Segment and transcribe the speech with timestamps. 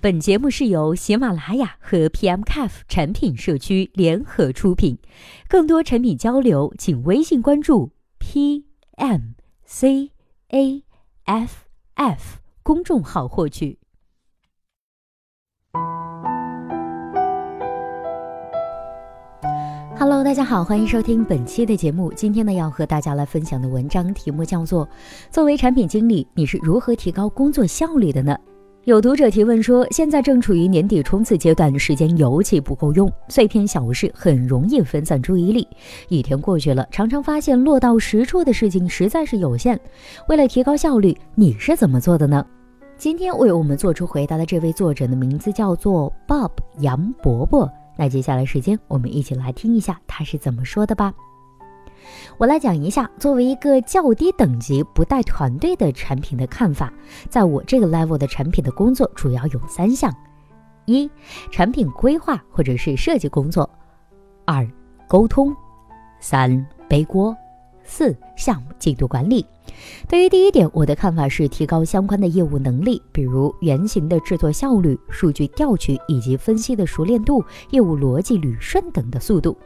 [0.00, 4.96] 本节目是由喜马拉雅和 PMCAF 产品社区联合出品，
[5.48, 7.90] 更多产品交流，请微信关注
[8.20, 10.12] PMCAF
[11.94, 13.76] F 公众号获取。
[19.98, 22.12] Hello，大家好，欢迎收听本期的节目。
[22.12, 24.86] 今天呢，要和大家来分享的文章题目叫做
[25.32, 28.38] 《作为产品经理，你是如何提高工作效率的呢？》
[28.88, 35.68] 有读者提问说，现在正处于年底冲刺阶段，时间尤其不够用，碎片小事很容易分散注意力。
[36.08, 39.78] 一天过去了，常常发现落到实处的事情实在是有限。
[40.30, 42.42] 为了提高效率，你是怎么做的呢？
[42.96, 47.70] 今天为我们做出回答的这位作者的名字叫做 Bob 杨伯伯。
[47.94, 51.12] 那接下来时间，我们一起来听一下他是怎么说的吧。
[52.36, 56.92] 我来讲一下，作为一个较低等级不带团队的产品的看法。
[57.28, 60.14] 在我这个 level 的产品的工作主要有三项：
[60.86, 61.10] 一、
[61.50, 63.68] 产品规划或者是设计工作；
[64.44, 64.66] 二、
[65.06, 65.52] 沟通；
[66.20, 67.36] 三、背锅。
[67.90, 69.46] 四项目进度管理。
[70.08, 79.56] 对于第一点，我的看法是提高相关的业务能力，比如原型的制作效率、数据调取以及分析的熟练度、业务逻辑捋顺等的速度。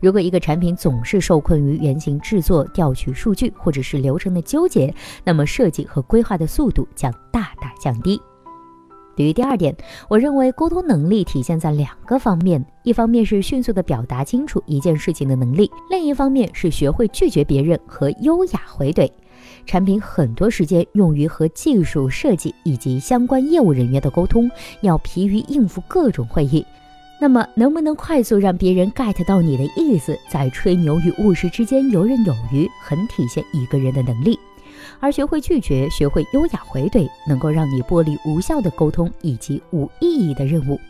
[0.00, 8.20] 如果一个产品总是受困于原型制作、调取数据或者是流程的纠结，那么设计和规划的速度将大大降低。
[9.16, 9.76] 对于第二点，
[10.08, 19.10] 我认为沟通能力体现在两个方面：一方面是迅速的表达清楚一件事情的能力，另一方面是学会拒绝别人和优雅回怼。
[19.66, 26.64] 产品很多时间用于和技术设计以及相关业务人员的沟通，要疲于应付各种会议。
[27.20, 34.38] 那么，能不能快速让别人 get 到你的意思，在吹牛与务实之间游刃有余，很体现一个人的能力。
[34.98, 40.80] 而学会拒绝，学会优雅回怼，能够让你剥离无效的沟通以及无意义的任务。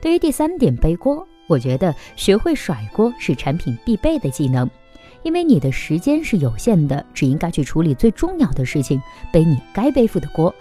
[0.00, 4.68] 对于第三点背锅，我觉得学会甩锅是产品必备的技能，
[5.28, 8.98] 因为你的时间是有限的，只应该去处理最重要的事情，
[9.30, 10.52] 背你该背负的锅。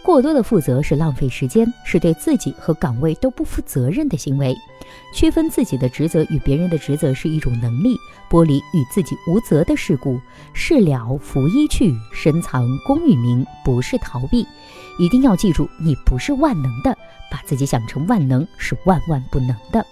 [0.00, 4.54] 过多的负责是浪费时间，是对自己和岗位都不负责任的行为。
[5.12, 7.96] 区分自己的职责与别人的职责是一种能力，
[8.30, 10.16] 剥离与自己无责的事故，
[10.54, 14.46] 事了拂衣去，深藏功与名，不是逃避。
[15.00, 16.96] 一定要记住，你不是万能的，
[17.28, 19.84] 把自己想成万能是万万不能的。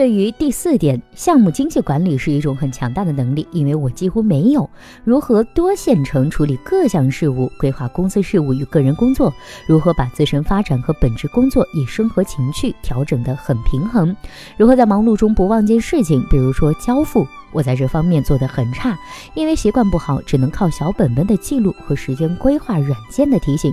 [0.00, 4.66] 对于第四点，项目经济管理是一种很强大的能力，因为我几乎没有
[5.04, 9.30] 如何多线程处理各项事务，规划公司事务与个人工作，
[9.66, 14.16] 如何把自身发展和本职工作以生活情趣调整得很平衡，
[14.56, 18.98] 如何在忙碌中不忘记事情，比如说交付，我在这方面做得很差，
[19.34, 23.70] 因为习惯不好，只能靠小本本的记录和时间规划软件的提醒。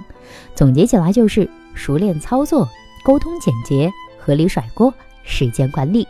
[0.54, 2.68] 总结起来就是熟练操作、
[3.06, 3.90] 沟通简洁、
[4.20, 4.94] 合理甩锅、
[5.28, 6.08] 时间管理。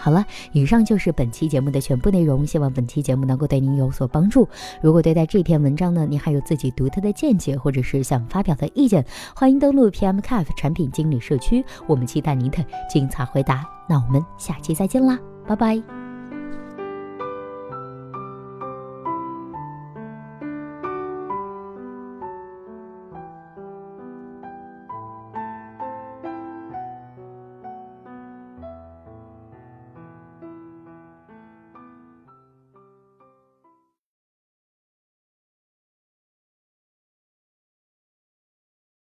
[0.00, 2.46] 好了，以上就是本期节目的全部内容。
[2.46, 4.48] 希望本期节目能够对您有所帮助。
[4.80, 9.04] 如果对待这篇文章呢，您还有自己独特的见解，或者是想发表的意见，
[9.34, 13.68] 欢迎登录 PMCAF 产品经理社区，我们期待您的精彩回答。
[13.88, 15.97] 那我们下期再见啦，拜拜。